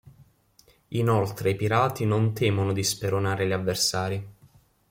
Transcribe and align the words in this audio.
Inoltre 0.93 1.51
i 1.51 1.55
pirati 1.55 2.05
non 2.05 2.33
temono 2.33 2.73
di 2.73 2.81
speronare 2.81 3.45
gli 3.45 3.51
avversari. 3.51 4.27